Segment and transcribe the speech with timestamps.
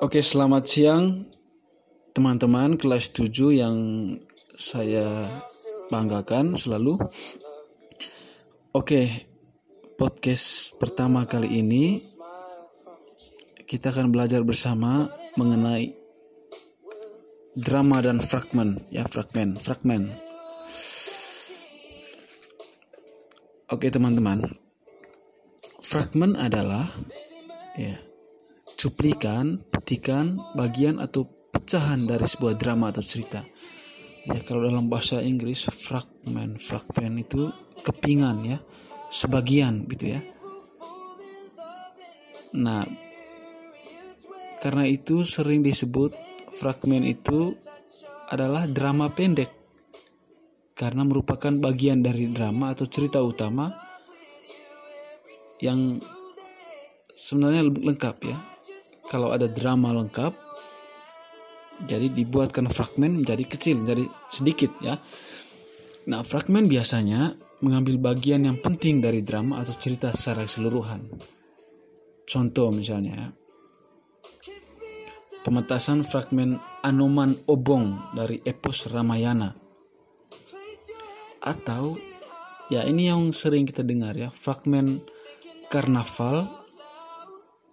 [0.00, 1.24] Oke, selamat siang
[2.16, 3.76] teman-teman kelas 7 yang
[4.56, 5.28] saya
[5.92, 6.96] banggakan selalu.
[8.72, 9.08] Oke,
[9.96, 12.00] podcast pertama kali ini
[13.64, 15.96] kita akan belajar bersama mengenai
[17.56, 18.84] drama dan fragmen.
[18.92, 20.12] Ya fragmen fragmen.
[23.72, 24.46] Oke teman-teman.
[25.82, 26.86] Fragmen adalah
[27.74, 27.96] ya
[28.76, 33.40] cuplikan petikan bagian atau pecahan dari sebuah drama atau cerita.
[34.28, 37.48] Ya kalau dalam bahasa Inggris fragmen fragmen itu
[37.80, 38.58] kepingan ya.
[39.08, 40.20] Sebagian gitu ya.
[42.52, 42.84] Nah
[44.60, 46.12] karena itu sering disebut
[46.52, 47.56] fragmen itu
[48.28, 49.48] adalah drama pendek.
[50.76, 53.72] Karena merupakan bagian dari drama atau cerita utama
[55.64, 55.96] yang
[57.16, 58.55] sebenarnya lengkap ya.
[59.06, 60.34] Kalau ada drama lengkap,
[61.84, 64.96] jadi dibuatkan fragmen menjadi kecil, menjadi sedikit ya.
[66.08, 71.06] Nah, fragmen biasanya mengambil bagian yang penting dari drama atau cerita secara keseluruhan.
[72.26, 73.30] Contoh misalnya,
[75.46, 79.54] pementasan fragmen Anoman Obong dari epos Ramayana.
[81.46, 81.94] Atau
[82.66, 85.06] ya ini yang sering kita dengar ya, fragmen
[85.70, 86.65] karnaval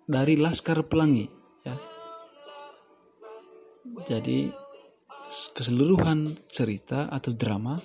[0.03, 1.27] dari Laskar Pelangi
[1.63, 1.75] ya.
[4.03, 4.51] Jadi
[5.55, 7.79] keseluruhan cerita atau drama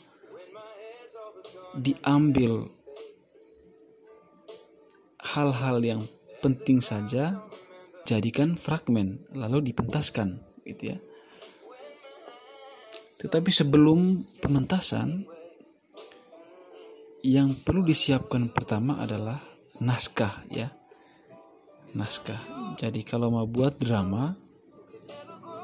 [1.78, 2.66] diambil
[5.22, 6.02] hal-hal yang
[6.42, 7.38] penting saja
[8.08, 10.98] jadikan fragmen lalu dipentaskan gitu ya.
[13.19, 15.27] Tetapi sebelum pementasan
[17.27, 19.42] yang perlu disiapkan pertama adalah
[19.82, 20.78] naskah ya.
[21.97, 22.41] Naskah.
[22.77, 24.36] Jadi kalau mau buat drama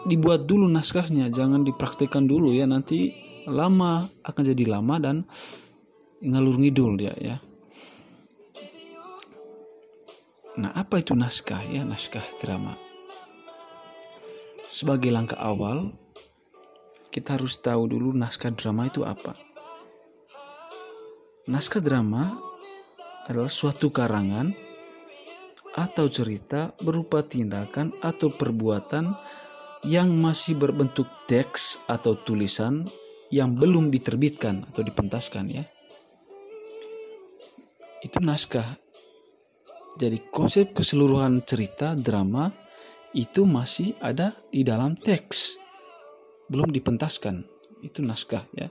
[0.05, 3.12] dibuat dulu naskahnya, jangan dipraktikkan dulu ya nanti
[3.48, 5.17] lama akan jadi lama dan
[6.24, 7.36] ngalur ngidul dia ya.
[10.55, 11.83] Nah, apa itu naskah ya?
[11.83, 12.79] Naskah drama.
[14.70, 15.91] Sebagai langkah awal,
[17.11, 19.35] kita harus tahu dulu naskah drama itu apa.
[21.51, 22.39] Naskah drama
[23.27, 24.64] adalah suatu karangan
[25.74, 29.14] atau cerita berupa tindakan atau perbuatan
[29.85, 32.86] yang masih berbentuk teks atau tulisan
[33.29, 35.64] yang belum diterbitkan atau dipentaskan ya.
[38.01, 38.85] Itu naskah
[39.95, 42.51] jadi konsep keseluruhan cerita drama
[43.14, 45.55] itu masih ada di dalam teks.
[46.51, 47.46] Belum dipentaskan.
[47.79, 48.67] Itu naskah ya.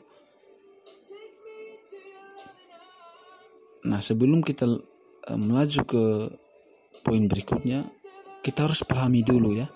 [3.88, 6.04] Nah, sebelum kita uh, melaju ke
[7.04, 7.84] poin berikutnya,
[8.40, 9.68] kita harus pahami dulu ya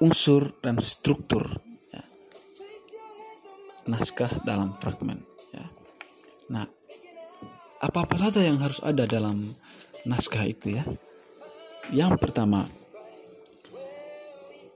[0.00, 1.56] unsur dan struktur
[1.88, 2.04] ya.
[3.88, 5.64] naskah dalam fragmen ya.
[6.52, 6.66] Nah,
[7.80, 9.56] apa-apa saja yang harus ada dalam
[10.04, 10.84] naskah itu ya.
[11.94, 12.66] Yang pertama,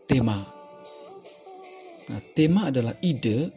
[0.06, 0.46] tema.
[2.10, 3.50] Nah, tema adalah ide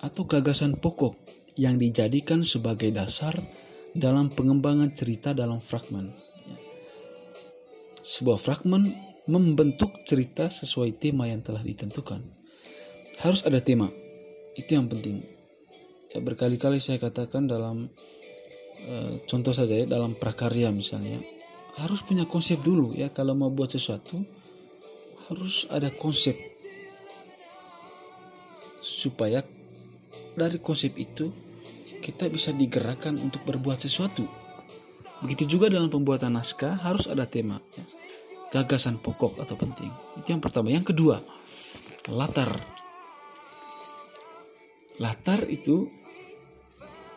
[0.00, 1.16] atau gagasan pokok
[1.56, 3.32] yang dijadikan sebagai dasar
[3.96, 6.25] dalam pengembangan cerita dalam fragmen.
[8.06, 8.94] Sebuah fragmen
[9.26, 12.22] membentuk cerita sesuai tema yang telah ditentukan.
[13.18, 13.90] Harus ada tema.
[14.54, 15.26] Itu yang penting.
[16.14, 17.90] Ya, berkali-kali saya katakan dalam
[18.76, 21.16] Eh, contoh saja ya dalam prakarya misalnya
[21.80, 24.20] harus punya konsep dulu ya kalau mau buat sesuatu
[25.26, 26.36] harus ada konsep
[28.84, 29.40] supaya
[30.36, 31.32] dari konsep itu
[32.04, 34.28] kita bisa digerakkan untuk berbuat sesuatu
[35.24, 37.84] begitu juga dalam pembuatan naskah harus ada tema ya.
[38.52, 39.88] gagasan pokok atau penting
[40.20, 41.24] itu yang pertama yang kedua
[42.12, 42.60] latar
[44.96, 45.88] latar itu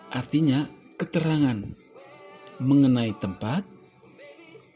[0.10, 0.68] artinya
[1.00, 1.64] keterangan
[2.60, 3.64] mengenai tempat,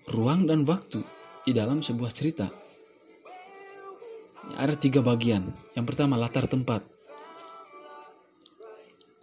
[0.07, 1.03] ruang, dan waktu
[1.43, 2.47] di dalam sebuah cerita.
[4.55, 5.51] Ada tiga bagian.
[5.75, 6.87] Yang pertama latar tempat.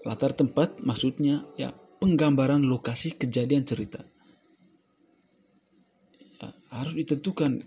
[0.04, 4.00] Latar tempat maksudnya ya penggambaran lokasi kejadian cerita.
[6.40, 7.60] Ya, harus ditentukan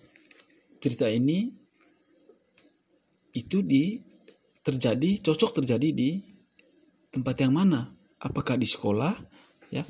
[0.82, 1.54] cerita ini
[3.38, 4.02] itu di
[4.66, 6.10] terjadi cocok terjadi di
[7.14, 7.94] tempat yang mana?
[8.18, 9.14] Apakah di sekolah
[9.70, 9.86] ya?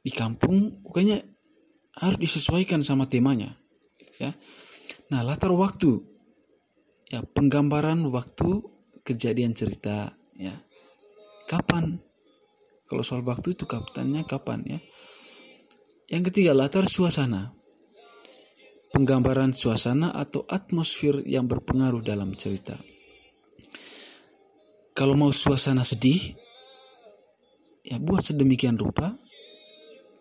[0.00, 1.20] Di kampung pokoknya
[2.00, 3.58] harus disesuaikan sama temanya
[4.16, 4.32] ya?
[5.12, 6.00] Nah latar waktu
[7.10, 8.62] ya penggambaran waktu
[9.04, 10.54] kejadian cerita ya?
[11.46, 12.05] Kapan
[12.86, 14.80] kalau soal waktu itu kapannya kapan ya
[16.06, 17.50] Yang ketiga, latar suasana.
[18.94, 22.78] Penggambaran suasana atau atmosfer yang berpengaruh dalam cerita.
[24.94, 26.38] Kalau mau suasana sedih,
[27.82, 29.18] ya buat sedemikian rupa.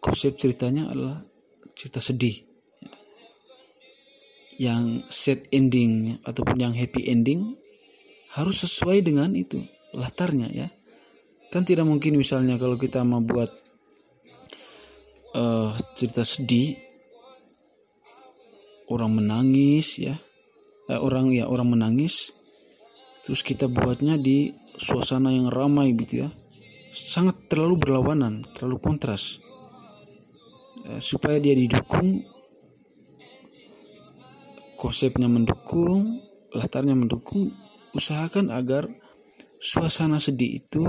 [0.02, 1.22] Konsep ceritanya adalah
[1.78, 2.44] cerita sedih.
[4.58, 7.56] Yang set ending ataupun yang happy ending
[8.34, 9.62] harus sesuai dengan itu
[9.94, 10.68] latarnya ya.
[11.56, 13.48] Kan tidak mungkin misalnya kalau kita mau buat
[15.40, 16.76] uh, cerita sedih
[18.92, 20.20] orang menangis ya.
[20.92, 22.36] Eh, orang ya orang menangis
[23.24, 26.30] terus kita buatnya di suasana yang ramai gitu ya.
[26.92, 29.40] Sangat terlalu berlawanan terlalu kontras.
[30.92, 32.20] Eh, supaya dia didukung
[34.76, 36.20] konsepnya mendukung
[36.52, 37.56] latarnya mendukung
[37.96, 38.92] usahakan agar
[39.56, 40.84] suasana sedih itu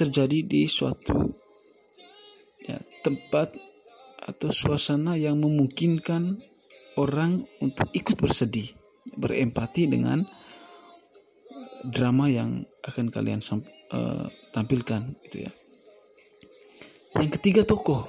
[0.00, 1.36] terjadi di suatu
[2.64, 3.52] ya, tempat
[4.20, 6.40] atau suasana yang memungkinkan
[6.96, 8.72] orang untuk ikut bersedih,
[9.16, 10.24] berempati dengan
[11.84, 13.40] drama yang akan kalian
[13.92, 15.52] uh, tampilkan gitu ya.
[17.16, 18.06] Yang ketiga tokoh.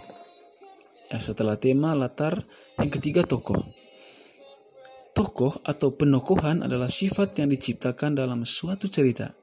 [1.11, 2.39] Ya, setelah tema latar,
[2.79, 3.59] yang ketiga tokoh.
[5.11, 9.40] Tokoh atau penokohan adalah sifat yang diciptakan dalam suatu cerita.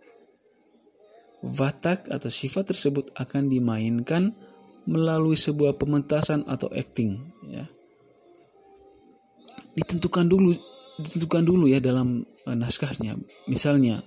[1.38, 4.34] Watak atau sifat tersebut akan dimainkan
[4.88, 7.68] melalui sebuah pementasan atau acting ya.
[9.78, 10.56] Ditentukan dulu
[10.98, 13.14] ditentukan dulu ya dalam uh, naskahnya.
[13.46, 14.02] Misalnya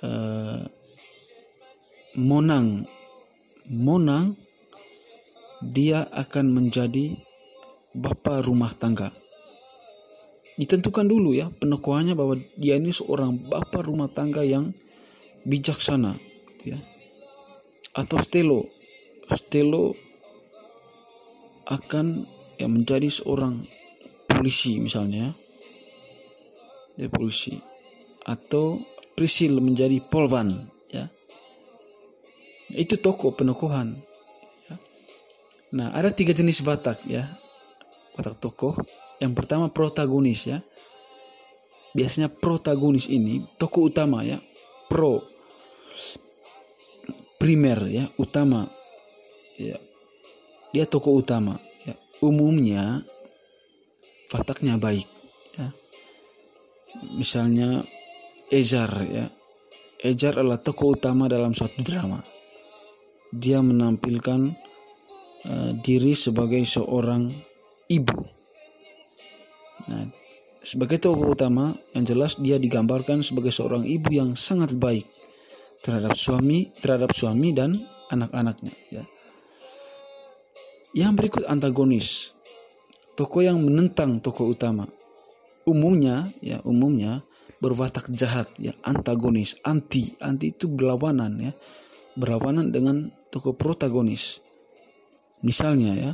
[0.00, 0.64] uh,
[2.18, 2.88] Monang.
[3.68, 4.32] Monang
[5.60, 7.20] dia akan menjadi
[7.92, 9.12] bapak rumah tangga.
[10.58, 14.74] Ditentukan dulu ya penokohannya bahwa dia ini seorang bapak rumah tangga yang
[15.48, 16.12] bijaksana
[16.54, 16.78] gitu ya.
[17.96, 18.68] Atau Stelo.
[19.32, 19.96] Stelo
[21.68, 22.28] akan
[22.60, 23.64] yang menjadi seorang
[24.28, 25.32] polisi misalnya
[26.98, 27.56] dia polisi.
[28.28, 28.84] Atau
[29.16, 31.10] Prisil menjadi polvan ya.
[32.70, 33.98] Itu tokoh penokohan
[34.68, 34.76] ya.
[35.74, 37.26] nah ada tiga jenis watak ya.
[38.14, 38.78] Watak tokoh.
[39.18, 40.62] Yang pertama protagonis ya.
[41.98, 44.38] Biasanya protagonis ini tokoh utama ya.
[44.86, 45.37] Pro
[47.38, 48.66] primer ya utama
[49.58, 49.78] ya
[50.74, 51.58] dia tokoh utama
[52.22, 53.02] umumnya
[54.34, 55.06] wataknya baik
[55.54, 55.68] ya.
[57.14, 57.86] Misalnya
[58.48, 59.26] Ejar ya.
[59.98, 62.22] Ejar adalah tokoh utama dalam suatu drama.
[63.28, 64.40] Dia menampilkan
[65.44, 67.28] uh, diri sebagai seorang
[67.92, 68.18] ibu.
[69.88, 70.08] Nah,
[70.64, 75.04] sebagai tokoh utama yang jelas dia digambarkan sebagai seorang ibu yang sangat baik
[75.82, 77.78] terhadap suami, terhadap suami dan
[78.10, 79.04] anak-anaknya ya.
[80.96, 82.32] Yang berikut antagonis.
[83.18, 84.86] Tokoh yang menentang tokoh utama.
[85.68, 87.26] Umumnya ya, umumnya
[87.58, 90.14] berwatak jahat ya, antagonis, anti.
[90.22, 91.52] Anti itu berlawanan ya.
[92.14, 94.40] Berlawanan dengan tokoh protagonis.
[95.44, 96.12] Misalnya ya,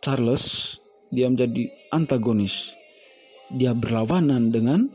[0.00, 0.76] Charles
[1.12, 2.72] dia menjadi antagonis.
[3.48, 4.88] Dia berlawanan dengan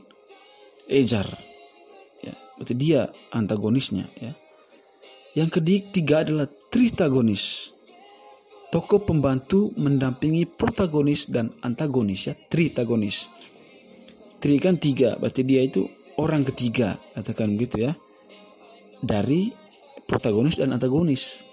[0.92, 1.53] Ejar.
[2.58, 4.32] Berarti dia antagonisnya ya.
[5.34, 7.74] Yang ketiga adalah tritagonis.
[8.70, 12.34] Tokoh pembantu mendampingi protagonis dan antagonis ya.
[12.38, 13.30] Tritagonis.
[14.38, 15.88] Tri kan tiga berarti dia itu
[16.20, 17.94] orang ketiga katakan begitu ya.
[19.02, 19.50] Dari
[20.06, 21.46] protagonis dan antagonis.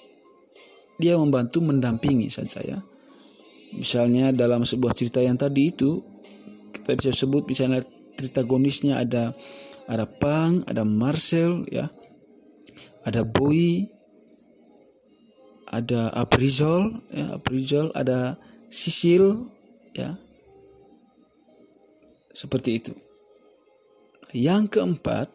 [1.01, 2.79] Dia membantu mendampingi saja ya
[3.75, 6.03] misalnya dalam sebuah cerita yang tadi itu
[6.75, 7.87] kita bisa sebut misalnya
[8.19, 9.31] tritagonisnya ada
[9.91, 11.91] ada Pang ada Marcel ya.
[13.03, 13.91] Ada Boy
[15.71, 18.35] ada aprizol, ya, aprizol, ada
[18.67, 19.47] sisil,
[19.95, 20.19] ya,
[22.35, 22.93] seperti itu.
[24.35, 25.31] Yang keempat,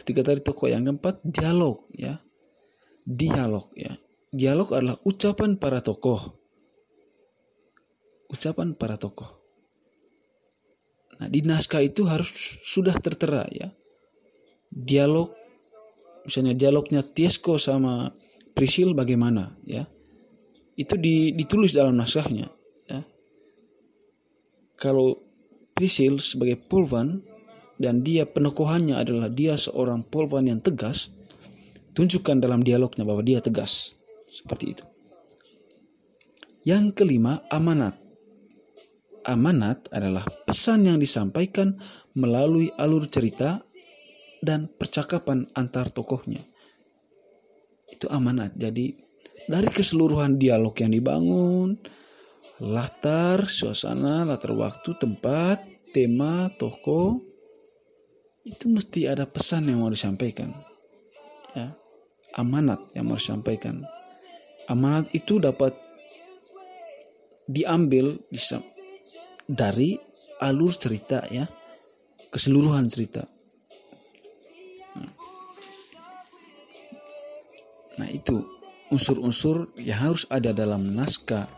[0.00, 2.16] ketika tadi tokoh yang keempat dialog, ya,
[3.04, 3.92] dialog, ya,
[4.32, 6.32] dialog adalah ucapan para tokoh,
[8.32, 9.35] ucapan para tokoh.
[11.16, 12.28] Nah, di naskah itu harus
[12.60, 13.72] sudah tertera ya.
[14.68, 15.32] Dialog
[16.26, 18.12] misalnya dialognya Tiesco sama
[18.52, 19.86] Prisil bagaimana ya.
[20.76, 22.48] Itu ditulis dalam naskahnya
[22.88, 23.00] ya.
[24.76, 25.16] Kalau
[25.76, 27.24] Prisil sebagai polvan
[27.76, 31.12] dan dia penokohannya adalah dia seorang polvan yang tegas
[31.96, 33.96] tunjukkan dalam dialognya bahwa dia tegas.
[34.28, 34.84] Seperti itu.
[36.68, 38.05] Yang kelima amanat
[39.26, 41.74] amanat adalah pesan yang disampaikan
[42.14, 43.60] melalui alur cerita
[44.40, 46.40] dan percakapan antar tokohnya
[47.90, 48.54] itu amanat.
[48.58, 48.92] Jadi
[49.46, 51.78] dari keseluruhan dialog yang dibangun,
[52.60, 55.62] latar, suasana, latar waktu, tempat,
[55.94, 57.22] tema, toko,
[58.46, 60.50] itu mesti ada pesan yang mau disampaikan.
[61.54, 61.74] Ya.
[62.36, 63.86] Amanat yang mau disampaikan.
[64.68, 65.72] Amanat itu dapat
[67.46, 68.18] diambil
[69.46, 69.96] dari
[70.42, 71.46] alur cerita ya,
[72.28, 73.24] keseluruhan cerita.
[77.96, 78.44] Nah, itu
[78.92, 81.48] unsur-unsur yang harus ada dalam naskah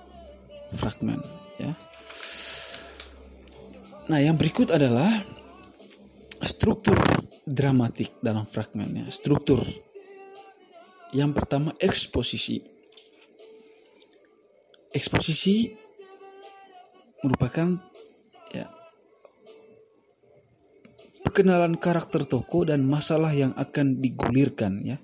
[0.71, 1.19] fragmen
[1.59, 1.75] ya.
[4.09, 5.11] Nah, yang berikut adalah
[6.41, 6.97] struktur
[7.45, 9.07] dramatik dalam fragmen ya.
[9.11, 9.61] Struktur.
[11.13, 12.63] Yang pertama eksposisi.
[14.95, 15.88] Eksposisi
[17.25, 17.81] merupakan
[18.55, 18.67] ya
[21.27, 24.99] perkenalan karakter tokoh dan masalah yang akan digulirkan ya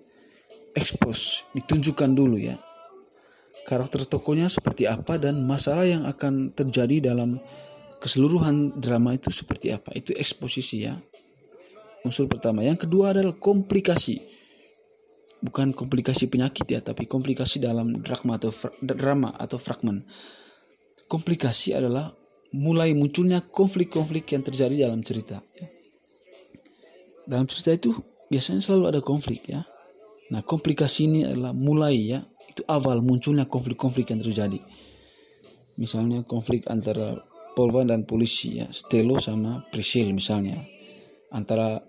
[0.75, 2.59] expose, ditunjukkan dulu ya.
[3.65, 7.41] Karakter tokohnya seperti apa dan masalah yang akan terjadi dalam
[8.03, 9.97] keseluruhan drama itu seperti apa.
[9.97, 11.01] Itu eksposisi ya.
[12.05, 12.61] Unsur pertama.
[12.61, 14.21] Yang kedua adalah komplikasi.
[15.41, 18.53] Bukan komplikasi penyakit ya, tapi komplikasi dalam drama atau
[18.85, 20.05] drama atau fragmen.
[21.07, 22.13] Komplikasi adalah
[22.55, 25.43] mulai munculnya konflik-konflik yang terjadi dalam cerita.
[25.59, 25.69] Ya.
[27.25, 27.91] Dalam cerita itu
[28.29, 29.65] biasanya selalu ada konflik ya
[30.33, 34.61] Nah, komplikasi ini adalah mulai ya, itu awal munculnya konflik-konflik yang terjadi.
[35.77, 37.21] Misalnya konflik antara
[37.53, 40.59] Polvan dan polisi ya, Stelo sama Priscil misalnya.
[41.35, 41.83] Antara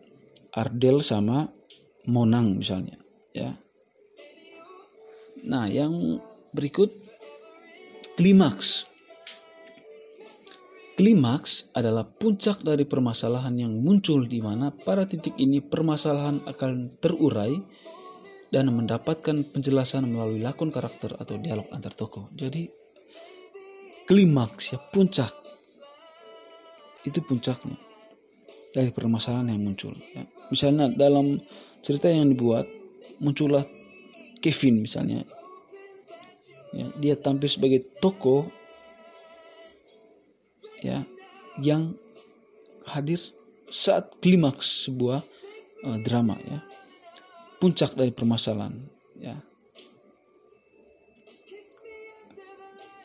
[0.51, 1.47] Ardel sama
[2.05, 3.01] Monang misalnya,
[3.33, 3.57] ya.
[5.49, 6.21] Nah, yang
[6.53, 6.93] berikut
[8.13, 8.85] klimaks.
[10.95, 17.51] Klimaks adalah puncak dari permasalahan yang muncul di mana pada titik ini permasalahan akan terurai
[18.47, 22.31] dan mendapatkan penjelasan melalui lakon karakter atau dialog antar tokoh.
[22.31, 22.71] Jadi
[24.07, 25.35] klimaks ya puncak
[27.03, 27.75] itu puncaknya
[28.71, 29.91] dari permasalahan yang muncul.
[30.15, 30.23] Ya.
[30.47, 31.43] Misalnya dalam
[31.83, 32.71] cerita yang dibuat
[33.19, 33.67] muncullah
[34.39, 35.27] Kevin misalnya,
[36.71, 38.47] ya, dia tampil sebagai tokoh
[40.83, 41.03] ya
[41.61, 41.95] yang
[42.87, 43.19] hadir
[43.69, 45.23] saat klimaks sebuah
[45.87, 46.59] uh, drama ya.
[47.59, 48.75] Puncak dari permasalahan
[49.17, 49.39] ya.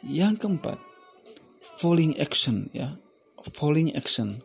[0.01, 0.79] Yang keempat
[1.79, 2.99] falling action ya.
[3.57, 4.45] Falling action.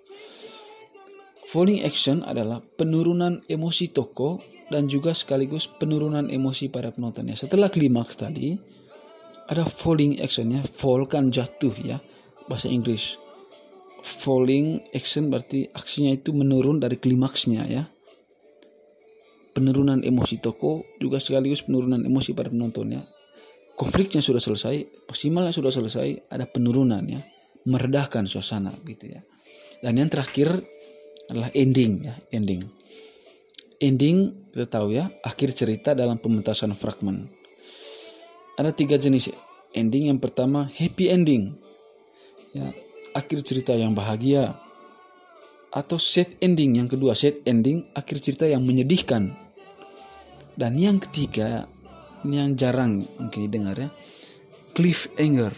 [1.46, 4.39] Falling action adalah penurunan emosi tokoh
[4.70, 8.58] dan juga sekaligus penurunan emosi para penontonnya setelah klimaks tadi
[9.46, 12.01] ada falling actionnya fall kan jatuh ya
[12.46, 13.18] bahasa Inggris
[14.06, 17.84] falling action berarti aksinya itu menurun dari klimaksnya ya
[19.56, 23.08] penurunan emosi toko juga sekaligus penurunan emosi para penontonnya.
[23.80, 27.24] Konfliknya sudah selesai, maksimalnya sudah selesai, ada penurunan ya,
[27.64, 29.24] meredahkan suasana gitu ya.
[29.80, 30.60] Dan yang terakhir
[31.32, 32.64] adalah ending ya, ending.
[33.80, 37.32] Ending kita tahu ya, akhir cerita dalam pementasan fragmen.
[38.56, 39.32] Ada tiga jenis
[39.75, 40.08] ending.
[40.08, 41.60] Yang pertama happy ending,
[42.55, 42.71] ya
[43.12, 44.55] akhir cerita yang bahagia.
[45.75, 49.35] Atau sad ending yang kedua sad ending akhir cerita yang menyedihkan
[50.55, 51.67] dan yang ketiga,
[52.24, 53.89] ini yang jarang mungkin didengar ya,
[54.71, 55.51] cliffhanger.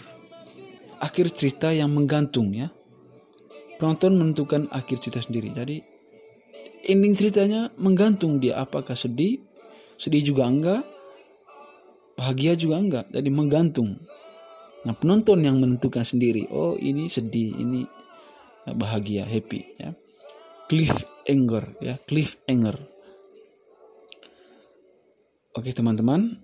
[0.97, 2.73] Akhir cerita yang menggantung ya.
[3.77, 5.53] Penonton menentukan akhir cerita sendiri.
[5.53, 5.77] Jadi
[6.89, 9.37] ending ceritanya menggantung dia apakah sedih,
[10.01, 10.81] sedih juga enggak,
[12.17, 13.05] bahagia juga enggak.
[13.13, 14.01] Jadi menggantung.
[14.85, 16.45] Nah penonton yang menentukan sendiri.
[16.53, 17.87] Oh ini sedih, ini
[18.67, 19.95] bahagia, happy ya.
[20.67, 22.97] Cliffhanger ya, cliffhanger
[25.57, 26.37] Oke teman-teman,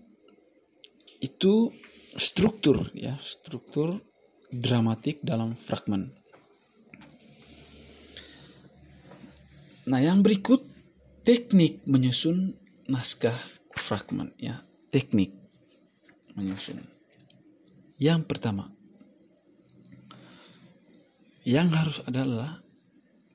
[1.22, 1.70] itu
[2.18, 4.02] struktur ya, struktur
[4.50, 6.10] dramatik dalam fragmen.
[9.86, 10.66] Nah, yang berikut
[11.22, 12.58] teknik menyusun
[12.90, 13.38] naskah
[13.78, 15.38] fragmen ya, teknik
[16.34, 16.82] menyusun.
[18.02, 18.74] Yang pertama,
[21.44, 22.64] yang harus adalah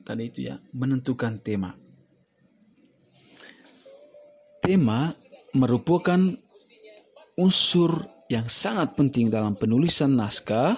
[0.03, 1.77] tadi itu ya, menentukan tema.
[4.65, 5.13] Tema
[5.53, 6.21] merupakan
[7.41, 10.77] unsur yang sangat penting dalam penulisan naskah,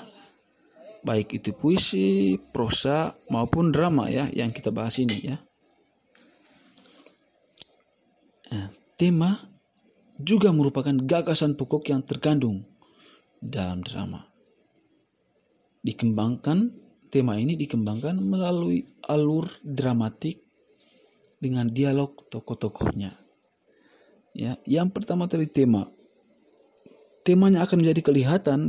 [1.03, 5.37] baik itu puisi, prosa maupun drama ya yang kita bahas ini ya.
[8.51, 9.39] Nah, tema
[10.21, 12.70] juga merupakan gagasan pokok yang terkandung
[13.41, 14.29] dalam drama.
[15.81, 16.71] Dikembangkan
[17.11, 20.45] tema ini dikembangkan melalui alur dramatik
[21.41, 23.17] dengan dialog tokoh-tokohnya.
[24.37, 25.91] Ya, yang pertama tadi tema.
[27.21, 28.61] temanya akan menjadi kelihatan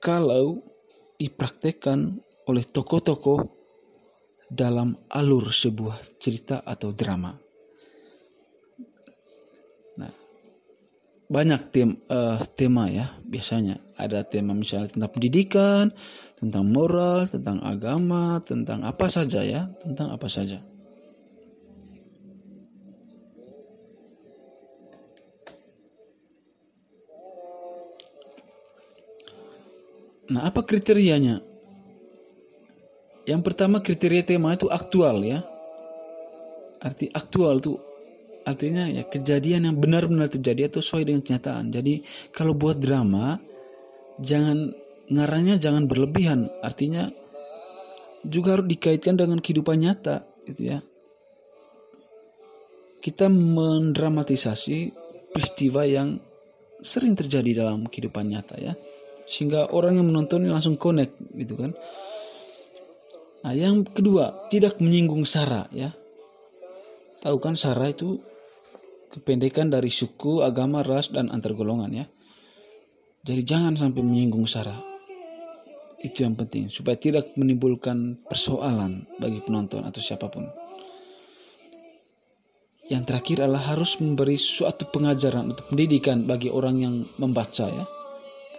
[0.00, 0.64] kalau
[1.20, 3.52] dipraktekkan oleh tokoh-tokoh
[4.48, 7.36] dalam alur sebuah cerita atau drama.
[11.28, 15.92] Banyak tem, uh, tema ya biasanya ada tema misalnya tentang pendidikan,
[16.40, 20.64] tentang moral, tentang agama, tentang apa saja ya, tentang apa saja.
[30.28, 31.40] Nah, apa kriterianya?
[33.24, 35.44] Yang pertama kriteria tema itu aktual ya.
[36.84, 37.76] Arti aktual itu
[38.48, 41.68] artinya ya kejadian yang benar-benar terjadi atau sesuai dengan kenyataan.
[41.68, 42.00] Jadi
[42.32, 43.36] kalau buat drama
[44.16, 44.72] jangan
[45.12, 46.48] ngarangnya jangan berlebihan.
[46.64, 47.12] Artinya
[48.24, 50.78] juga harus dikaitkan dengan kehidupan nyata gitu ya.
[52.98, 54.90] Kita mendramatisasi
[55.30, 56.18] peristiwa yang
[56.82, 58.72] sering terjadi dalam kehidupan nyata ya.
[59.28, 61.76] Sehingga orang yang menonton langsung connect gitu kan.
[63.38, 65.94] Nah, yang kedua, tidak menyinggung sara ya.
[67.22, 68.18] Tahu kan sara itu
[69.08, 72.06] kependekan dari suku, agama, ras dan antar golongan ya.
[73.24, 74.76] Jadi jangan sampai menyinggung sara.
[75.98, 80.46] Itu yang penting supaya tidak menimbulkan persoalan bagi penonton atau siapa pun.
[82.88, 87.84] Yang terakhir adalah harus memberi suatu pengajaran atau pendidikan bagi orang yang membaca ya.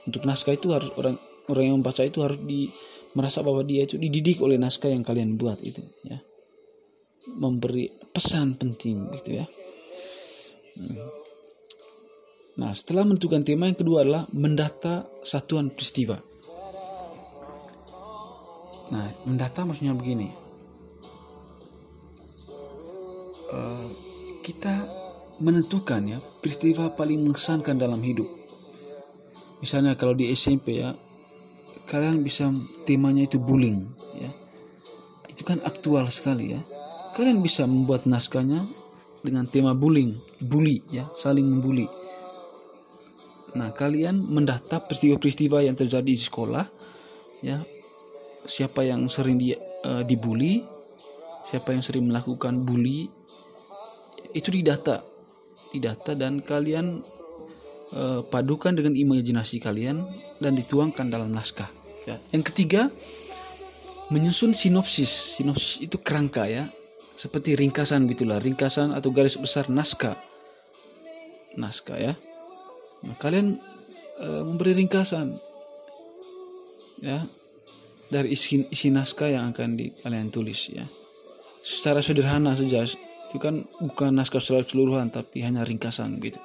[0.05, 1.17] Untuk naskah itu harus orang
[1.49, 2.69] orang yang membaca itu harus di
[3.17, 6.21] merasa bahwa dia itu dididik oleh naskah yang kalian buat itu ya
[7.35, 9.45] memberi pesan penting gitu ya.
[12.59, 16.19] Nah setelah menentukan tema yang kedua adalah mendata satuan peristiwa.
[18.89, 20.27] Nah mendata maksudnya begini.
[23.49, 23.87] Uh,
[24.45, 24.85] kita
[25.41, 28.27] menentukan ya peristiwa paling mengesankan dalam hidup.
[29.63, 30.95] Misalnya kalau di SMP ya
[31.89, 32.51] kalian bisa
[32.85, 33.87] temanya itu bullying
[34.19, 34.29] ya.
[35.31, 36.61] Itu kan aktual sekali ya.
[37.15, 38.63] Kalian bisa membuat naskahnya
[39.25, 41.87] dengan tema bullying bully ya saling membuli
[43.57, 46.65] nah kalian mendata peristiwa-peristiwa yang terjadi di sekolah
[47.41, 47.65] ya
[48.45, 50.61] siapa yang sering di, uh, dibully
[51.43, 53.09] siapa yang sering melakukan bully
[54.37, 55.01] itu didata
[55.73, 57.01] didata dan kalian
[57.97, 60.05] uh, padukan dengan imajinasi kalian
[60.37, 61.79] dan dituangkan dalam naskah
[62.09, 62.15] Ya.
[62.31, 62.87] Yang ketiga,
[64.09, 65.37] menyusun sinopsis.
[65.37, 66.65] Sinopsis itu kerangka ya,
[67.19, 70.15] seperti ringkasan gitulah, ringkasan atau garis besar naskah.
[71.59, 72.13] Naskah ya.
[73.03, 73.59] Nah, kalian
[74.23, 75.35] e, memberi ringkasan
[77.03, 77.19] ya
[78.07, 80.87] dari isi, isi naskah yang akan di, kalian tulis ya.
[81.59, 86.39] Secara sederhana saja itu kan bukan naskah secara keseluruhan tapi hanya ringkasan gitu.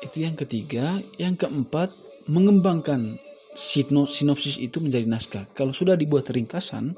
[0.00, 1.04] Itu yang ketiga.
[1.20, 1.92] Yang keempat,
[2.26, 3.20] mengembangkan
[3.60, 5.44] sinopsis itu menjadi naskah.
[5.52, 6.96] Kalau sudah dibuat ringkasan,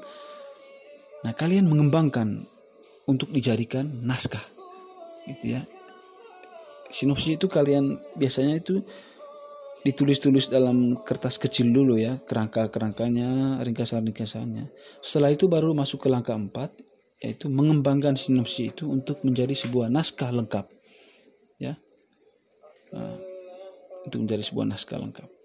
[1.27, 2.47] nah kalian mengembangkan
[3.11, 4.47] untuk dijadikan naskah.
[5.27, 5.67] Gitu ya.
[6.93, 8.79] Sinopsis itu kalian biasanya itu
[9.83, 14.71] ditulis-tulis dalam kertas kecil dulu ya, kerangka-kerangkanya, ringkasan-ringkasannya.
[15.03, 16.71] Setelah itu baru masuk ke langkah empat,
[17.19, 20.71] yaitu mengembangkan sinopsis itu untuk menjadi sebuah naskah lengkap.
[21.59, 21.75] Ya.
[22.95, 23.19] Nah,
[24.07, 25.42] untuk menjadi sebuah naskah lengkap.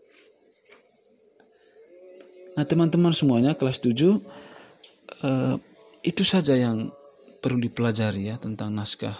[2.57, 5.55] Nah teman-teman semuanya kelas 7 uh, eh,
[6.01, 6.89] itu saja yang
[7.37, 9.13] perlu dipelajari ya tentang naskah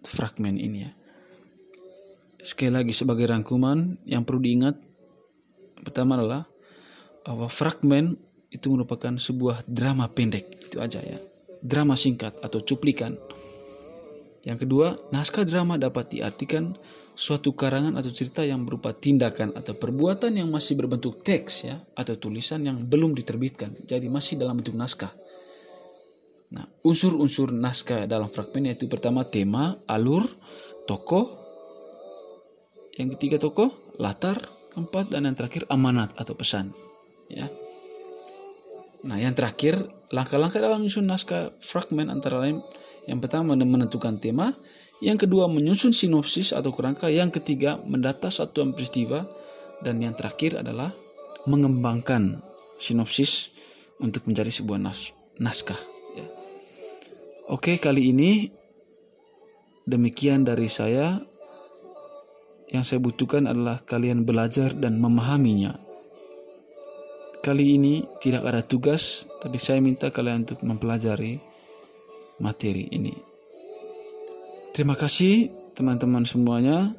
[0.00, 0.90] fragmen ini ya.
[2.40, 4.80] Sekali lagi sebagai rangkuman yang perlu diingat
[5.84, 6.48] pertama adalah
[7.22, 8.16] bahwa fragmen
[8.48, 11.20] itu merupakan sebuah drama pendek itu aja ya.
[11.60, 13.14] Drama singkat atau cuplikan.
[14.42, 16.74] Yang kedua, naskah drama dapat diartikan
[17.12, 22.16] suatu karangan atau cerita yang berupa tindakan atau perbuatan yang masih berbentuk teks ya atau
[22.16, 25.12] tulisan yang belum diterbitkan jadi masih dalam bentuk naskah.
[26.52, 30.28] Nah, unsur-unsur naskah dalam fragmen yaitu pertama tema, alur,
[30.84, 31.40] tokoh,
[33.00, 34.36] yang ketiga tokoh, latar,
[34.76, 36.76] keempat dan yang terakhir amanat atau pesan.
[37.32, 37.48] Ya.
[39.08, 39.80] Nah, yang terakhir
[40.12, 42.60] langkah-langkah dalam menyusun naskah fragmen antara lain
[43.08, 44.54] yang pertama menentukan tema,
[45.00, 47.08] yang kedua, menyusun sinopsis atau kerangka.
[47.08, 49.24] Yang ketiga, mendata satuan peristiwa.
[49.82, 50.94] Dan yang terakhir adalah
[51.50, 52.38] mengembangkan
[52.78, 53.50] sinopsis
[53.98, 55.10] untuk menjadi sebuah nas
[55.42, 55.78] naskah.
[56.14, 56.26] Ya.
[57.50, 58.46] Oke, kali ini
[59.82, 61.18] demikian dari saya.
[62.70, 65.76] Yang saya butuhkan adalah kalian belajar dan memahaminya.
[67.42, 71.42] Kali ini tidak ada tugas, tapi saya minta kalian untuk mempelajari
[72.38, 73.31] materi ini.
[74.72, 76.96] Terima kasih teman-teman semuanya.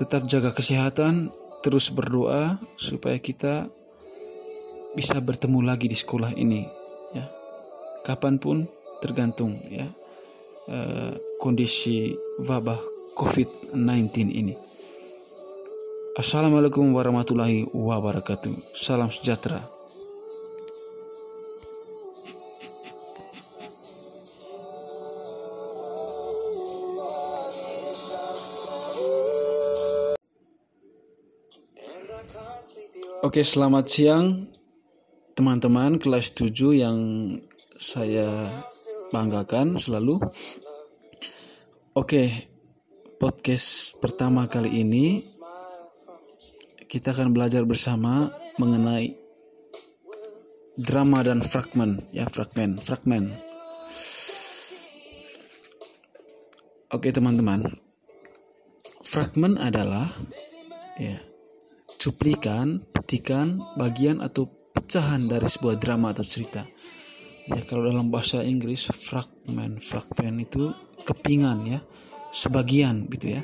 [0.00, 1.28] Tetap jaga kesehatan,
[1.60, 3.68] terus berdoa supaya kita
[4.96, 6.64] bisa bertemu lagi di sekolah ini
[7.12, 7.28] ya.
[8.00, 8.64] Kapan pun
[9.04, 9.84] tergantung ya
[10.72, 12.80] uh, kondisi wabah
[13.12, 14.56] COVID-19 ini.
[16.16, 18.72] Assalamualaikum warahmatullahi wabarakatuh.
[18.72, 19.75] Salam sejahtera.
[33.24, 34.52] Oke, selamat siang
[35.32, 36.98] teman-teman kelas 7 yang
[37.80, 38.60] saya
[39.08, 40.20] banggakan selalu.
[41.96, 42.28] Oke,
[43.16, 45.24] podcast pertama kali ini
[46.84, 49.16] kita akan belajar bersama mengenai
[50.76, 52.04] drama dan fragmen.
[52.12, 53.32] Ya fragmen fragmen.
[56.92, 57.64] Oke teman-teman.
[59.00, 60.12] Fragmen adalah
[61.00, 61.16] ya
[62.06, 66.62] cuplikan petikan bagian atau pecahan dari sebuah drama atau cerita.
[67.50, 70.70] Ya kalau dalam bahasa Inggris fragmen fragmen itu
[71.02, 71.82] kepingan ya.
[72.30, 73.42] Sebagian gitu ya.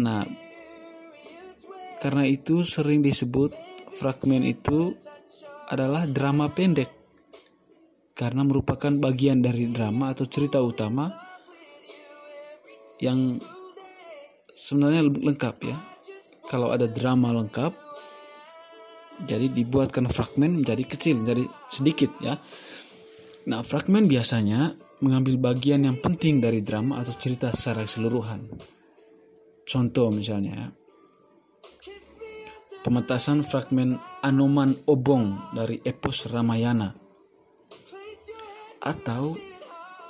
[0.00, 0.24] Nah
[2.00, 3.52] karena itu sering disebut
[3.92, 4.96] fragmen itu
[5.68, 6.88] adalah drama pendek
[8.16, 11.12] karena merupakan bagian dari drama atau cerita utama
[12.96, 13.36] yang
[14.56, 15.93] sebenarnya lengkap ya.
[16.48, 17.72] Kalau ada drama lengkap
[19.22, 22.34] jadi dibuatkan fragmen menjadi kecil, jadi sedikit ya.
[23.46, 28.50] Nah, fragmen biasanya mengambil bagian yang penting dari drama atau cerita secara keseluruhan.
[29.64, 30.72] Contoh misalnya,
[32.84, 36.92] pementasan fragmen Anoman Obong dari epos Ramayana.
[38.84, 39.40] Atau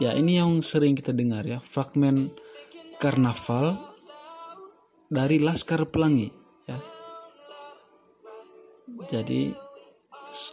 [0.03, 2.35] ya ini yang sering kita dengar ya, fragmen
[2.99, 3.94] karnaval
[5.09, 6.29] dari Laskar Pelangi
[6.69, 6.79] ya.
[9.11, 9.53] Jadi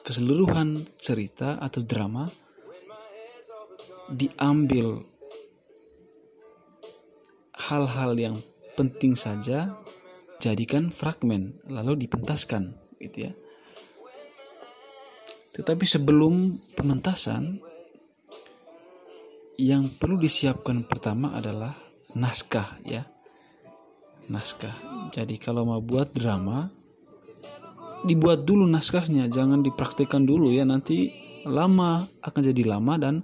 [0.05, 2.29] keseluruhan cerita atau drama
[4.11, 5.01] diambil
[7.55, 8.35] hal-hal yang
[8.75, 9.71] penting saja
[10.41, 13.33] jadikan fragmen lalu dipentaskan gitu ya.
[15.51, 17.59] Tetapi sebelum pementasan
[19.59, 21.75] yang perlu disiapkan pertama adalah
[22.15, 23.10] naskah ya.
[24.29, 24.75] Naskah.
[25.09, 26.69] Jadi kalau mau buat drama
[28.05, 31.13] dibuat dulu naskahnya, jangan dipraktekkan dulu ya nanti
[31.45, 33.15] lama akan jadi lama dan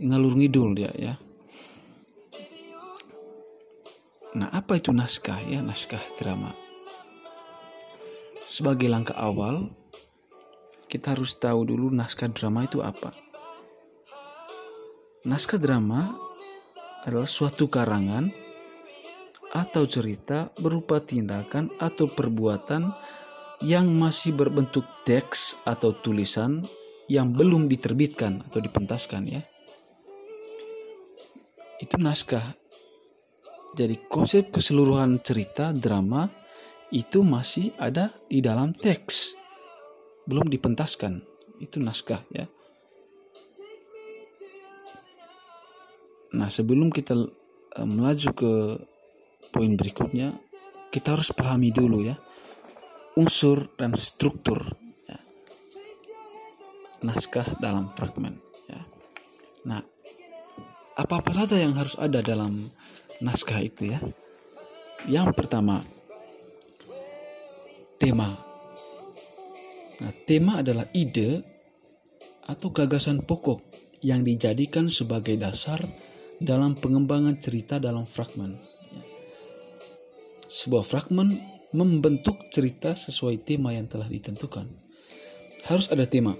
[0.00, 1.14] ngalur ngidul dia ya.
[4.30, 6.54] Nah, apa itu naskah ya, naskah drama?
[8.46, 9.74] Sebagai langkah awal,
[10.86, 13.10] kita harus tahu dulu naskah drama itu apa.
[15.26, 16.14] Naskah drama
[17.04, 18.30] adalah suatu karangan
[19.50, 22.90] atau cerita berupa tindakan atau perbuatan
[23.60, 26.64] yang masih berbentuk teks atau tulisan
[27.10, 29.42] yang belum diterbitkan atau dipentaskan ya.
[31.82, 32.60] Itu naskah
[33.70, 36.26] jadi konsep keseluruhan cerita drama
[36.90, 39.38] itu masih ada di dalam teks.
[40.26, 41.22] Belum dipentaskan.
[41.62, 42.50] Itu naskah ya.
[46.30, 48.52] Nah, sebelum kita uh, melaju ke
[49.50, 50.32] poin berikutnya,
[50.94, 52.18] kita harus pahami dulu ya
[53.18, 54.62] unsur dan struktur
[55.04, 55.18] ya.
[57.02, 58.38] naskah dalam fragmen
[58.70, 58.80] ya.
[59.66, 59.82] Nah,
[60.94, 62.70] apa-apa saja yang harus ada dalam
[63.18, 64.00] naskah itu ya.
[65.08, 65.80] Yang pertama,
[67.96, 68.36] tema.
[70.00, 71.44] Nah, tema adalah ide
[72.48, 73.60] atau gagasan pokok
[74.00, 75.80] yang dijadikan sebagai dasar
[76.40, 78.56] dalam pengembangan cerita dalam fragmen.
[80.50, 81.38] Sebuah fragmen
[81.70, 84.66] membentuk cerita sesuai tema yang telah ditentukan.
[85.70, 86.34] Harus ada tema.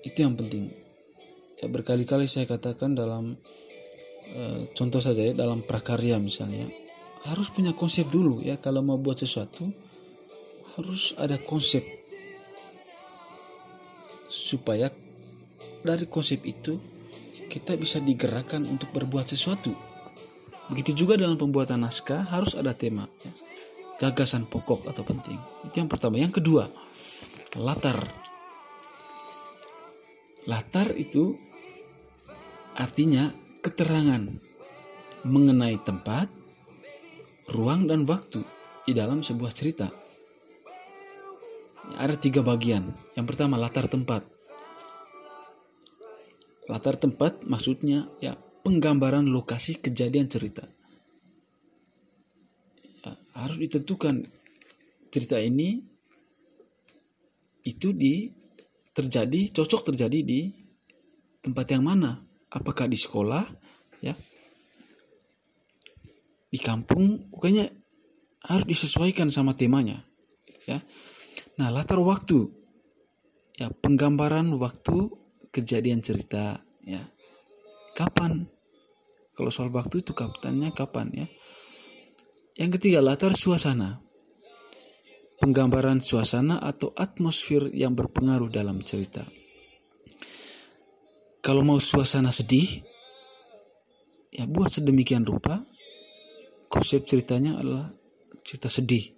[0.00, 0.72] Itu yang penting.
[1.60, 3.36] Ya, berkali-kali saya katakan dalam
[4.32, 6.64] Eh, contoh saja ya dalam prakarya misalnya
[7.28, 9.68] harus punya konsep dulu ya kalau mau buat sesuatu
[10.72, 11.84] harus ada konsep
[14.32, 14.88] supaya
[15.84, 16.80] dari konsep itu
[17.52, 19.76] kita bisa digerakkan untuk berbuat sesuatu.
[20.72, 23.28] Begitu juga dalam pembuatan naskah harus ada tema, ya.
[24.00, 25.36] gagasan pokok atau penting.
[25.68, 26.16] Itu yang pertama.
[26.16, 26.64] Yang kedua,
[27.60, 28.08] latar.
[30.48, 31.36] Latar itu
[32.72, 34.32] artinya keterangan
[35.28, 36.32] mengenai tempat,
[37.52, 38.40] ruang, dan waktu
[38.88, 39.92] di dalam sebuah cerita.
[42.00, 42.96] Ada tiga bagian.
[43.12, 44.24] Yang pertama, latar tempat.
[46.70, 50.64] latar tempat maksudnya ya penggambaran lokasi kejadian cerita.
[53.02, 54.26] Ya, harus ditentukan
[55.12, 55.82] cerita ini
[57.62, 58.30] itu di
[58.94, 60.40] terjadi cocok terjadi di
[61.42, 62.22] tempat yang mana?
[62.48, 63.44] Apakah di sekolah
[64.00, 64.14] ya?
[66.52, 67.66] Di kampung pokoknya
[68.46, 70.04] harus disesuaikan sama temanya
[70.66, 70.78] ya.
[71.58, 72.48] Nah, latar waktu
[73.56, 75.12] ya penggambaran waktu
[75.52, 77.11] kejadian cerita ya.
[77.92, 78.48] Kapan?
[79.32, 81.26] Kalau soal waktu itu kapannya kapan ya?
[82.56, 84.02] Yang ketiga latar suasana
[85.42, 89.26] penggambaran suasana atau atmosfer yang berpengaruh dalam cerita.
[91.42, 92.86] Kalau mau suasana sedih,
[94.30, 95.66] ya buat sedemikian rupa.
[96.70, 97.90] Konsep ceritanya adalah
[98.46, 99.10] cerita sedih.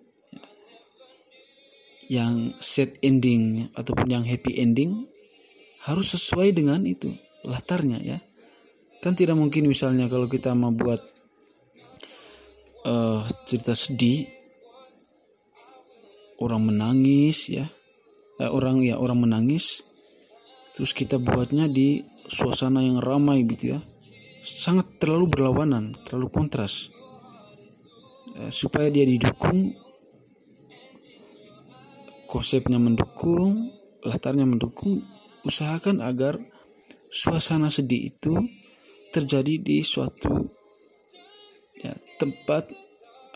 [2.09, 5.05] Yang set ending ataupun yang happy ending
[5.85, 7.13] harus sesuai dengan itu
[7.45, 8.19] latarnya ya.
[9.05, 10.97] Kan tidak mungkin misalnya kalau kita mau buat
[12.89, 14.25] uh, cerita sedih
[16.41, 17.69] orang menangis ya.
[18.41, 19.85] Eh, orang ya orang menangis
[20.73, 23.81] terus kita buatnya di suasana yang ramai gitu ya.
[24.41, 26.89] Sangat terlalu berlawanan terlalu kontras.
[28.41, 29.77] Eh, supaya dia didukung
[32.25, 33.69] konsepnya mendukung
[34.01, 35.05] latarnya mendukung
[35.45, 36.41] usahakan agar
[37.13, 38.64] suasana sedih itu
[39.15, 40.51] terjadi di suatu
[41.79, 42.75] ya, tempat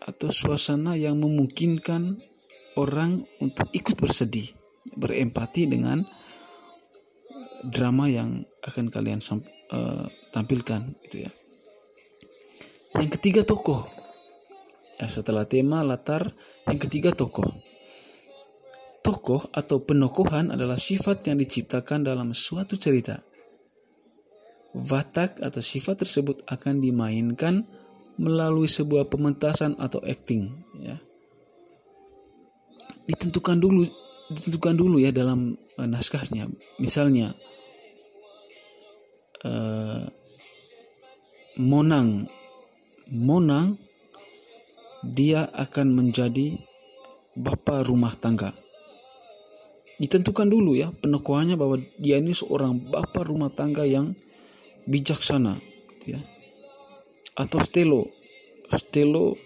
[0.02, 2.18] atau suasana yang memungkinkan
[2.74, 4.50] orang untuk ikut bersedih,
[4.98, 6.02] berempati dengan
[7.62, 9.22] drama yang akan kalian
[9.74, 11.30] uh, tampilkan gitu ya.
[12.98, 13.86] Yang ketiga tokoh.
[14.98, 16.34] Ya, setelah tema latar,
[16.66, 17.46] yang ketiga tokoh.
[18.98, 23.27] Tokoh atau penokohan adalah sifat yang diciptakan dalam suatu cerita.
[24.78, 27.66] Watak atau sifat tersebut akan dimainkan
[28.14, 31.02] melalui sebuah pementasan atau acting ya.
[33.10, 33.82] Ditentukan dulu
[34.30, 36.46] ditentukan dulu ya dalam uh, naskahnya.
[36.78, 37.34] Misalnya
[39.42, 40.06] uh,
[41.58, 42.30] Monang.
[43.10, 43.82] Monang
[45.02, 46.54] dia akan menjadi
[47.34, 48.54] bapak rumah tangga.
[49.98, 54.14] Ditentukan dulu ya penokohannya bahwa dia ini seorang bapak rumah tangga yang
[54.88, 55.60] bijaksana
[55.94, 56.20] gitu ya.
[57.36, 58.08] Atau Stelo.
[58.72, 59.36] Stelo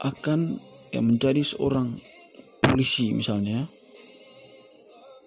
[0.00, 0.60] akan
[0.92, 1.96] yang menjadi seorang
[2.60, 3.66] polisi misalnya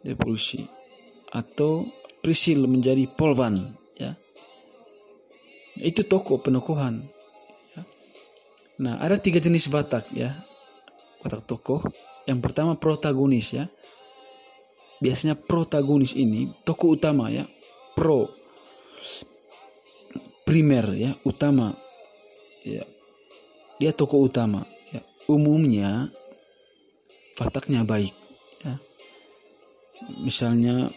[0.05, 0.61] dia polisi.
[1.33, 1.89] Atau
[2.23, 4.15] Prisil menjadi polvan ya.
[5.75, 7.03] Itu tokoh penokohan
[7.75, 7.81] ya.
[8.79, 10.31] nah ada tiga jenis watak ya.
[11.25, 11.83] Watak tokoh.
[12.23, 13.67] Yang pertama protagonis ya.
[15.03, 17.43] Biasanya protagonis ini tokoh utama ya.
[17.91, 18.42] Pro
[20.43, 21.75] primer ya utama
[22.63, 22.83] ya
[23.79, 24.63] dia tokoh utama
[25.27, 26.11] umumnya
[27.37, 28.13] fataknya baik
[28.63, 28.75] ya.
[30.19, 30.91] Misalnya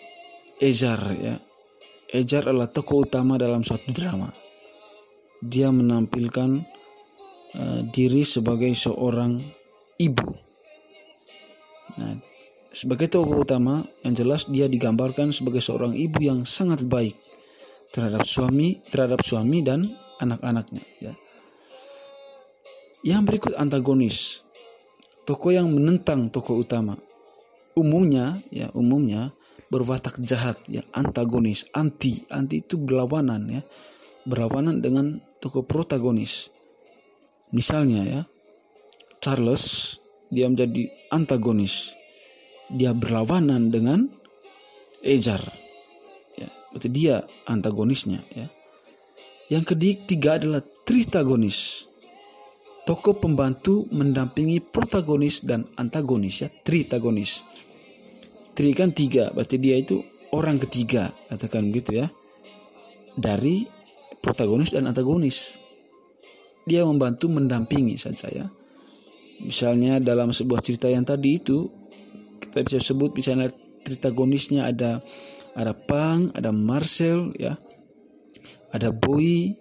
[0.56, 1.36] Ejar ya.
[2.08, 4.32] Ejar adalah tokoh utama dalam suatu drama.
[5.42, 6.64] Dia menampilkan
[7.60, 9.36] uh, diri sebagai seorang
[10.00, 10.30] ibu.
[12.00, 12.16] Nah,
[12.72, 17.16] sebagai tokoh utama yang jelas dia digambarkan sebagai seorang ibu yang sangat baik
[17.96, 19.88] terhadap suami, terhadap suami dan
[20.20, 21.16] anak-anaknya ya.
[23.00, 24.44] Yang berikut antagonis.
[25.24, 27.00] Tokoh yang menentang tokoh utama.
[27.72, 29.32] Umumnya ya, umumnya
[29.72, 32.28] berwatak jahat ya, antagonis, anti.
[32.28, 33.62] Anti itu berlawanan ya.
[34.28, 36.52] Berlawanan dengan tokoh protagonis.
[37.56, 38.20] Misalnya ya,
[39.24, 39.96] Charles
[40.28, 41.96] dia menjadi antagonis.
[42.68, 44.10] Dia berlawanan dengan
[45.06, 45.65] Ejar.
[46.76, 48.46] Berarti dia antagonisnya ya.
[49.48, 51.88] Yang ketiga adalah tritagonis.
[52.84, 56.52] Tokoh pembantu mendampingi protagonis dan antagonis ya.
[56.52, 57.40] Tritagonis.
[58.52, 60.04] Tri kan tiga berarti dia itu
[60.36, 62.12] orang ketiga katakan gitu ya.
[63.16, 63.64] Dari
[64.20, 65.56] protagonis dan antagonis.
[66.68, 68.46] Dia membantu mendampingi saja ya
[69.42, 71.68] misalnya dalam sebuah cerita yang tadi itu
[72.40, 73.52] kita bisa sebut misalnya
[73.84, 75.04] tritagonisnya ada
[75.56, 77.56] ada Pang ada Marcel ya.
[78.70, 79.56] Ada Boy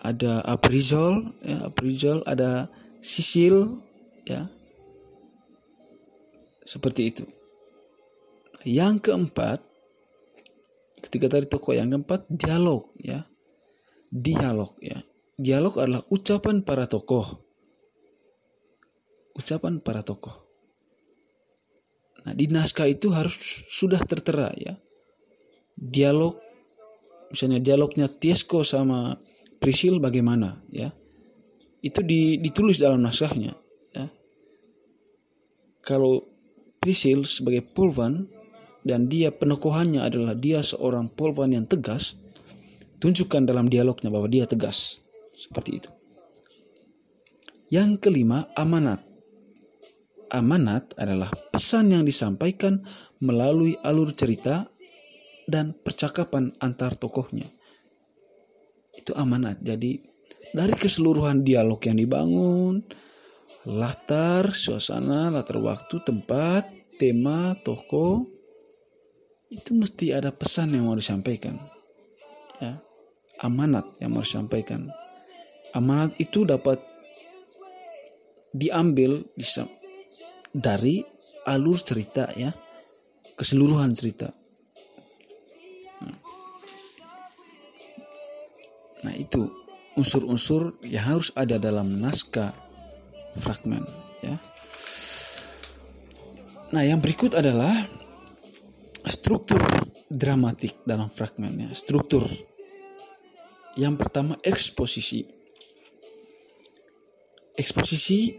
[0.00, 2.72] ada aprizol, ya, aprizol, ada
[3.04, 3.84] sisil,
[4.24, 4.48] ya,
[6.64, 7.24] seperti itu.
[8.64, 9.60] Yang keempat,
[11.04, 13.28] ketika tadi tokoh yang keempat dialog, ya,
[14.08, 15.04] dialog, ya,
[15.36, 17.44] dialog adalah ucapan para tokoh,
[19.36, 20.49] ucapan para tokoh.
[22.26, 24.76] Nah, di naskah itu harus sudah tertera, ya,
[25.80, 26.36] dialog
[27.30, 29.16] misalnya dialognya Tiesko sama
[29.56, 30.92] Prisil bagaimana ya.
[31.80, 33.56] Itu ditulis dalam naskahnya
[33.96, 34.06] ya.
[35.80, 36.28] Kalau
[36.80, 38.28] Prisil sebagai polvan
[38.84, 42.16] dan dia penokohannya adalah dia seorang polvan yang tegas
[43.00, 45.00] tunjukkan dalam dialognya bahwa dia tegas.
[45.40, 45.90] Seperti itu.
[47.72, 49.00] Yang kelima amanat
[50.30, 52.80] amanat adalah pesan yang disampaikan
[53.20, 54.70] melalui alur cerita
[55.50, 57.50] dan percakapan antar tokohnya.
[58.94, 59.58] Itu amanat.
[59.60, 59.98] Jadi
[60.54, 62.86] dari keseluruhan dialog yang dibangun,
[63.66, 68.24] latar, suasana, latar waktu, tempat, tema, tokoh,
[69.50, 71.58] itu mesti ada pesan yang mau disampaikan.
[72.62, 72.78] Ya.
[73.42, 74.92] Amanat yang mau disampaikan.
[75.74, 76.78] Amanat itu dapat
[78.54, 79.26] diambil
[80.50, 81.02] dari
[81.46, 82.52] alur cerita ya
[83.38, 84.30] keseluruhan cerita
[89.00, 89.48] Nah itu
[89.96, 92.52] unsur-unsur yang harus ada dalam naskah
[93.36, 93.84] fragmen
[94.20, 94.36] ya.
[96.70, 97.88] Nah yang berikut adalah
[99.02, 99.60] struktur
[100.06, 101.72] dramatik dalam fragmennya.
[101.72, 102.28] Struktur
[103.74, 105.24] yang pertama eksposisi.
[107.56, 108.36] Eksposisi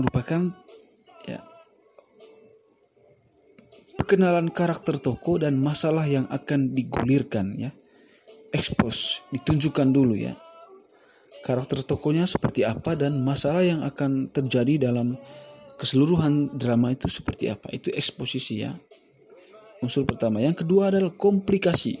[0.00, 0.50] merupakan
[1.28, 1.44] ya
[4.00, 7.70] perkenalan karakter tokoh dan masalah yang akan digulirkan ya
[8.50, 10.34] expose, ditunjukkan dulu ya.
[11.40, 15.16] Karakter tokohnya seperti apa dan masalah yang akan terjadi dalam
[15.80, 17.72] keseluruhan drama itu seperti apa.
[17.72, 18.76] Itu eksposisi ya.
[19.80, 20.44] Unsur pertama.
[20.44, 21.96] Yang kedua adalah komplikasi.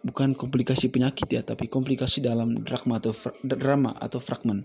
[0.00, 3.12] Bukan komplikasi penyakit ya, tapi komplikasi dalam drama atau
[3.44, 4.64] drama atau fragmen.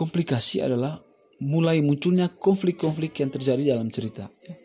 [0.00, 0.96] Komplikasi adalah
[1.44, 4.32] mulai munculnya konflik-konflik yang terjadi dalam cerita.
[4.48, 4.56] Ya.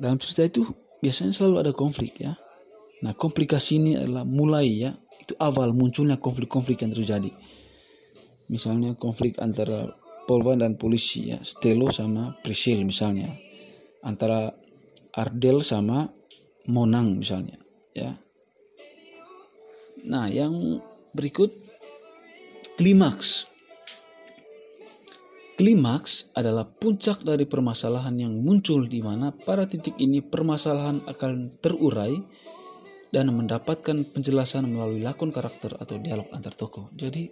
[0.00, 0.64] Dalam cerita itu
[1.04, 2.32] biasanya selalu ada konflik ya
[3.04, 7.28] Nah, komplikasi ini adalah mulai ya, itu awal munculnya konflik-konflik yang terjadi.
[8.48, 9.92] Misalnya konflik antara
[10.24, 13.28] Polvan dan polisi ya, Stelo sama Prisil misalnya.
[14.00, 14.48] Antara
[15.12, 16.08] Ardel sama
[16.64, 17.60] Monang misalnya,
[17.92, 18.16] ya.
[20.08, 20.80] Nah, yang
[21.12, 21.52] berikut
[22.80, 23.52] klimaks.
[25.54, 32.18] Klimaks adalah puncak dari permasalahan yang muncul di mana pada titik ini permasalahan akan terurai
[33.14, 36.90] dan mendapatkan penjelasan melalui lakon karakter atau dialog antar tokoh.
[36.98, 37.30] Jadi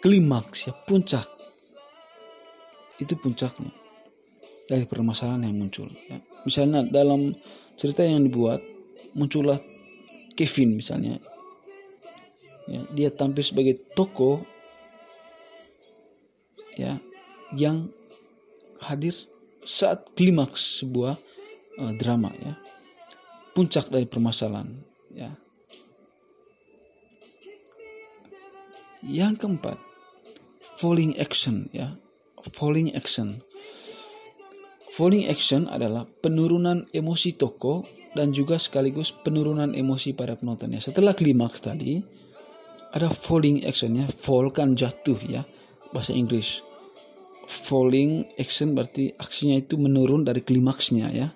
[0.00, 1.28] klimaks ya puncak
[3.04, 3.68] itu puncaknya
[4.64, 5.92] dari permasalahan yang muncul.
[6.08, 6.24] Ya.
[6.48, 7.36] Misalnya dalam
[7.76, 8.64] cerita yang dibuat
[9.12, 9.60] muncullah
[10.32, 11.20] Kevin misalnya,
[12.64, 14.40] ya, dia tampil sebagai tokoh
[16.78, 16.96] ya
[17.52, 17.90] yang
[18.78, 19.14] hadir
[19.64, 21.18] saat klimaks sebuah
[21.82, 22.54] uh, drama ya.
[23.52, 24.70] Puncak dari permasalahan
[25.12, 25.34] ya.
[29.02, 29.78] Yang keempat
[30.78, 31.98] falling action ya.
[32.54, 33.42] Falling action.
[34.94, 37.86] Falling action adalah penurunan emosi tokoh
[38.18, 42.02] dan juga sekaligus penurunan emosi para penontonnya setelah klimaks tadi
[42.90, 45.46] ada falling actionnya fall kan jatuh ya.
[45.88, 46.67] Bahasa Inggris
[47.48, 51.28] falling action berarti aksinya itu menurun dari klimaksnya ya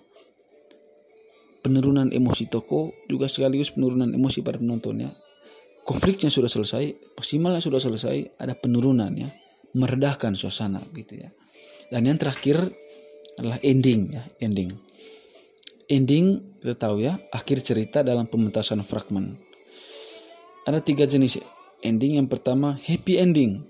[1.62, 5.14] penurunan emosi toko juga sekaligus penurunan emosi para penontonnya.
[5.86, 9.30] Konfliknya sudah selesai, maksimalnya sudah selesai, ada penurunan ya,
[9.74, 11.30] meredahkan suasana gitu ya.
[11.90, 12.70] Dan yang terakhir
[13.38, 14.70] adalah ending ya, ending.
[15.90, 19.38] Ending kita tahu ya, akhir cerita dalam pementasan fragmen.
[20.62, 21.42] Ada tiga jenis
[21.82, 22.22] ending.
[22.22, 23.66] Yang pertama happy ending,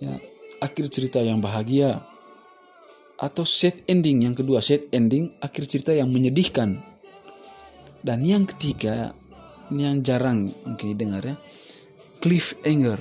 [0.00, 0.16] ya
[0.60, 2.04] akhir cerita yang bahagia.
[3.20, 6.80] Atau set ending yang kedua set ending akhir cerita yang menyedihkan
[8.00, 9.12] dan yang ketiga,
[9.68, 11.36] ini yang jarang mungkin didengar ya,
[12.24, 13.00] cliffhanger.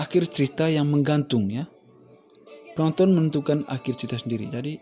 [0.00, 1.68] Akhir cerita yang menggantung ya.
[2.72, 4.48] Penonton menentukan akhir cerita sendiri.
[4.48, 4.80] Jadi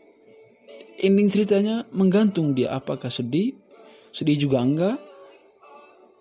[1.03, 3.59] ending ceritanya menggantung dia apakah sedih,
[4.15, 4.97] sedih juga enggak,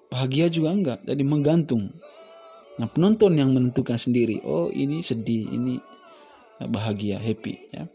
[0.09, 0.99] bahagia juga enggak.
[1.05, 1.93] Jadi menggantung.
[2.79, 4.39] Nah penonton yang menentukan sendiri.
[4.47, 5.75] Oh ini sedih, ini
[6.63, 7.85] bahagia, happy ya.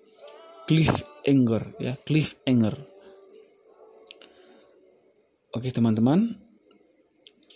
[0.64, 2.94] Cliffhanger ya, cliffhanger
[5.54, 6.34] Oke teman-teman,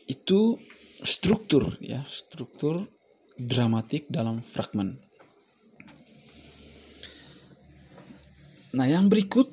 [0.06, 0.54] itu
[1.02, 2.86] struktur ya, struktur
[3.34, 5.02] dramatik dalam fragmen.
[8.70, 9.50] Nah, yang berikut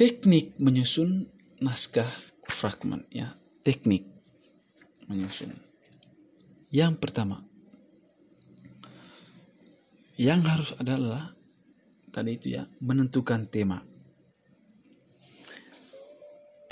[0.00, 1.28] teknik menyusun
[1.60, 2.08] naskah
[2.48, 4.08] fragmen ya, teknik
[5.04, 5.52] menyusun.
[6.74, 7.38] Yang pertama,
[10.18, 11.30] yang harus adalah
[12.10, 13.78] tadi itu ya, menentukan tema.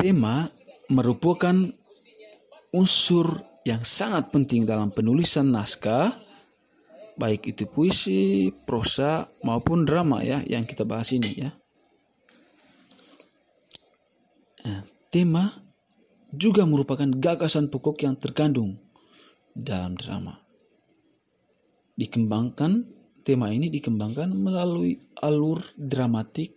[0.02, 0.50] tema
[0.90, 1.54] merupakan
[2.74, 6.18] unsur yang sangat penting dalam penulisan naskah,
[7.14, 11.54] baik itu puisi, prosa maupun drama ya yang kita bahas ini ya.
[14.66, 14.82] Nah,
[15.14, 15.54] tema
[16.34, 18.82] juga merupakan gagasan pokok yang terkandung
[19.52, 20.40] dalam drama.
[21.96, 22.88] Dikembangkan,
[23.22, 26.56] tema ini dikembangkan melalui alur dramatik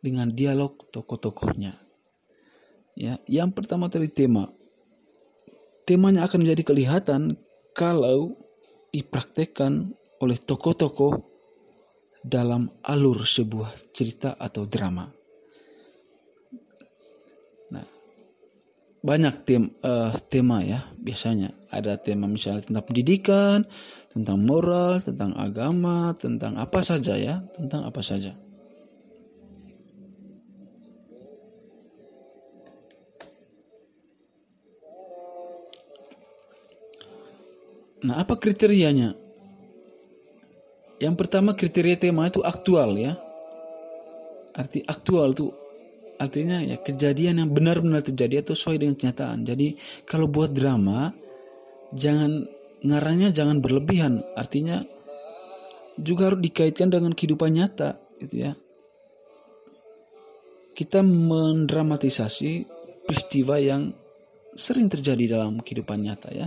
[0.00, 1.76] dengan dialog tokoh-tokohnya.
[2.96, 4.48] Ya, yang pertama dari tema.
[5.84, 7.36] Temanya akan menjadi kelihatan
[7.76, 8.36] kalau
[8.90, 11.24] dipraktekkan oleh tokoh-tokoh
[12.20, 15.19] dalam alur sebuah cerita atau drama.
[19.00, 23.64] Banyak tem uh, tema ya biasanya ada tema misalnya tentang pendidikan,
[24.12, 28.34] tentang moral, tentang agama, tentang apa saja ya, tentang apa saja.
[38.00, 39.12] Nah, apa kriterianya?
[41.00, 43.16] Yang pertama kriteria tema itu aktual ya.
[44.56, 45.52] Arti aktual itu
[46.20, 49.48] artinya ya kejadian yang benar-benar terjadi atau sesuai dengan kenyataan.
[49.48, 51.16] Jadi kalau buat drama
[51.96, 52.44] jangan
[52.84, 54.20] ngarangnya jangan berlebihan.
[54.36, 54.84] Artinya
[55.96, 58.52] juga harus dikaitkan dengan kehidupan nyata gitu ya.
[60.76, 62.68] Kita mendramatisasi
[63.08, 63.90] peristiwa yang
[64.54, 66.46] sering terjadi dalam kehidupan nyata ya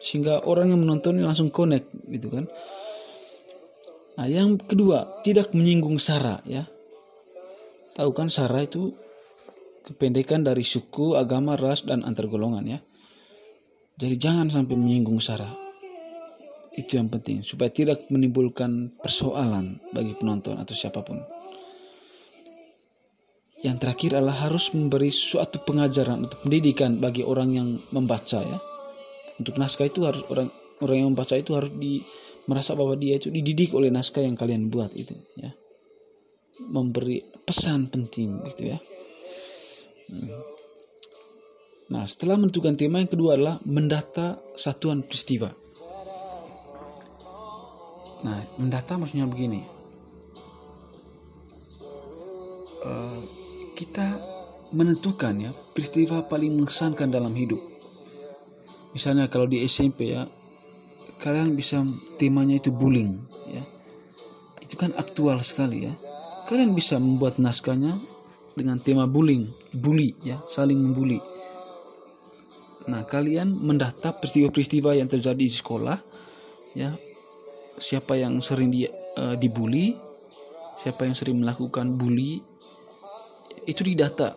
[0.00, 2.48] sehingga orang yang menonton langsung connect gitu kan
[4.16, 6.64] nah yang kedua tidak menyinggung sara ya
[7.94, 8.94] tahu kan sara itu
[9.84, 12.78] kependekan dari suku agama ras dan antar golongan ya.
[14.00, 15.70] Jadi jangan sampai menyinggung sara
[16.70, 21.20] itu yang penting supaya tidak menimbulkan persoalan bagi penonton atau siapa pun.
[23.60, 28.58] Yang terakhir adalah harus memberi suatu pengajaran atau pendidikan bagi orang yang membaca ya.
[29.36, 30.48] Untuk naskah itu harus orang
[30.80, 32.00] orang yang membaca itu harus di
[32.48, 35.52] merasa bahwa dia itu dididik oleh naskah yang kalian buat itu ya.
[36.72, 38.78] Memberi pesan penting gitu ya.
[41.90, 45.50] Nah setelah menentukan tema yang kedua adalah mendata satuan peristiwa.
[48.26, 49.60] Nah mendata maksudnya begini.
[52.80, 53.20] Uh,
[53.76, 54.16] kita
[54.72, 57.58] menentukan ya peristiwa paling mengesankan dalam hidup.
[58.94, 60.26] Misalnya kalau di SMP ya
[61.20, 61.84] kalian bisa
[62.16, 63.18] temanya itu bullying
[63.50, 63.62] ya.
[64.62, 65.94] Itu kan aktual sekali ya.
[66.46, 67.94] Kalian bisa membuat naskahnya
[68.60, 71.18] dengan tema bullying bully ya saling membuli
[72.88, 75.98] nah kalian mendata peristiwa-peristiwa yang terjadi di sekolah
[76.76, 76.96] ya
[77.80, 78.84] siapa yang sering di,
[79.16, 79.96] uh, dibully
[80.80, 82.40] siapa yang sering melakukan bully
[83.64, 84.36] itu didata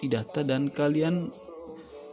[0.00, 1.32] didata dan kalian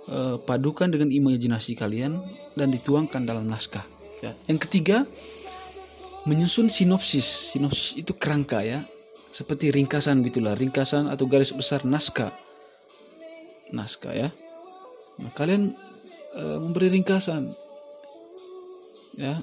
[0.10, 2.20] uh, padukan dengan imajinasi kalian
[2.56, 3.84] dan dituangkan dalam naskah.
[4.24, 4.32] Ya.
[4.48, 5.04] Yang ketiga,
[6.24, 7.54] menyusun sinopsis.
[7.56, 8.84] Sinopsis itu kerangka ya,
[9.34, 12.30] seperti ringkasan gitulah, ringkasan atau garis besar naskah.
[13.74, 14.30] Naskah ya.
[15.18, 15.74] Nah, kalian
[16.38, 17.50] uh, memberi ringkasan
[19.18, 19.42] ya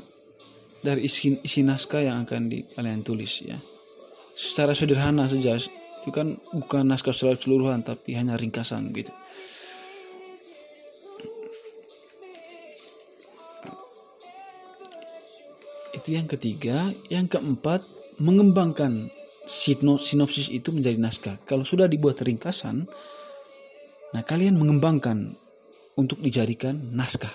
[0.86, 3.58] dari isi, isi naskah yang akan di, kalian tulis ya.
[4.30, 9.10] Secara sederhana saja itu kan bukan naskah secara keseluruhan tapi hanya ringkasan gitu.
[15.98, 16.94] Itu yang ketiga.
[17.12, 17.84] Yang keempat,
[18.22, 19.12] mengembangkan
[19.50, 21.36] sinopsis itu menjadi naskah.
[21.42, 22.86] Kalau sudah dibuat ringkasan,
[24.14, 25.34] nah kalian mengembangkan
[25.98, 27.34] untuk dijadikan naskah.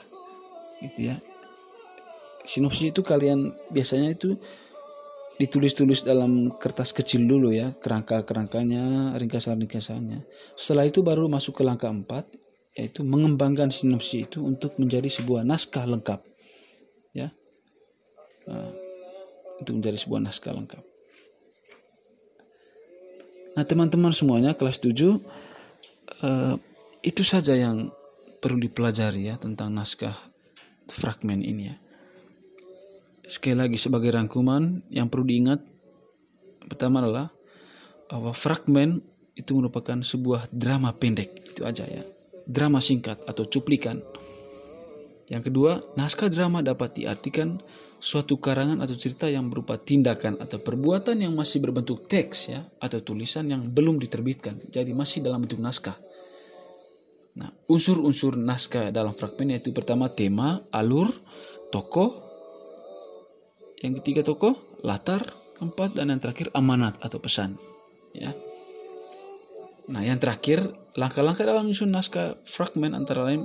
[0.79, 1.19] Gitu ya.
[2.47, 4.39] Sinopsis itu kalian biasanya itu
[5.35, 10.23] ditulis-tulis dalam kertas kecil dulu ya, kerangka-kerangkanya, ringkasan-ringkasannya.
[10.55, 12.31] Setelah itu baru masuk ke langkah empat,
[12.79, 16.23] yaitu mengembangkan sinopsis itu untuk menjadi sebuah naskah lengkap.
[17.11, 17.35] Ya.
[18.47, 18.71] Nah,
[19.59, 20.94] untuk menjadi sebuah naskah lengkap.
[23.55, 26.55] Nah teman-teman semuanya kelas 7 uh, eh,
[27.03, 27.91] itu saja yang
[28.43, 30.15] perlu dipelajari ya tentang naskah
[30.91, 31.75] fragmen ini ya.
[33.25, 35.63] Sekali lagi sebagai rangkuman yang perlu diingat
[36.69, 37.33] pertama adalah
[38.05, 39.01] bahwa fragmen
[39.33, 42.05] itu merupakan sebuah drama pendek itu aja ya
[42.45, 43.99] drama singkat atau cuplikan
[45.25, 47.57] yang kedua naskah drama dapat diartikan
[47.97, 53.01] suatu karangan atau cerita yang berupa tindakan atau perbuatan yang masih berbentuk teks ya atau
[53.01, 55.97] tulisan yang belum diterbitkan jadi masih dalam bentuk naskah.
[57.35, 61.11] Nah, unsur-unsur naskah dalam fragmen yaitu pertama tema, alur,
[61.67, 62.15] tokoh,
[63.83, 64.55] yang ketiga tokoh,
[64.87, 65.19] latar,
[65.59, 67.59] keempat dan yang terakhir amanat atau pesan.
[68.15, 68.31] Ya.
[69.91, 70.63] Nah, yang terakhir,
[70.95, 73.43] langkah-langkah dalam menyusun naskah fragmen antara lain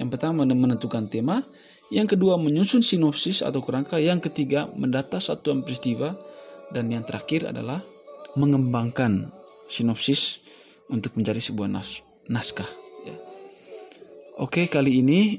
[0.00, 1.44] yang pertama menentukan tema,
[1.92, 6.16] yang kedua menyusun sinopsis atau kerangka, yang ketiga mendata satuan peristiwa,
[6.72, 7.84] dan yang terakhir adalah
[8.32, 9.28] mengembangkan
[9.68, 10.40] sinopsis
[10.88, 12.00] untuk mencari sebuah nas
[12.32, 12.68] naskah.
[13.04, 13.16] Ya.
[14.40, 15.36] Oke, kali ini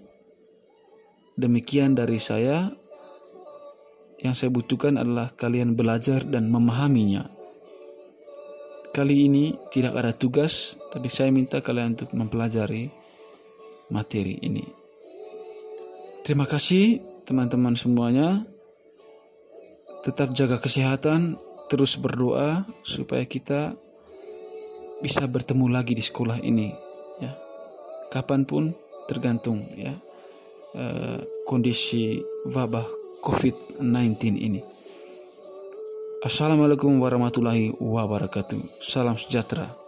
[1.34, 2.70] demikian dari saya.
[4.22, 7.26] Yang saya butuhkan adalah kalian belajar dan memahaminya.
[8.94, 13.01] Kali ini tidak ada tugas, tapi saya minta kalian untuk mempelajari
[13.92, 14.64] materi ini.
[16.24, 18.48] Terima kasih teman-teman semuanya.
[20.02, 21.38] Tetap jaga kesehatan,
[21.70, 23.78] terus berdoa supaya kita
[25.02, 26.74] bisa bertemu lagi di sekolah ini
[27.22, 27.34] ya.
[28.10, 28.74] Kapan pun
[29.06, 29.94] tergantung ya
[30.78, 32.86] uh, kondisi wabah
[33.22, 34.62] COVID-19 ini.
[36.22, 38.82] Assalamualaikum warahmatullahi wabarakatuh.
[38.82, 39.81] Salam sejahtera.